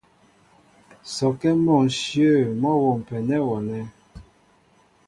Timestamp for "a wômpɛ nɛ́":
2.77-3.39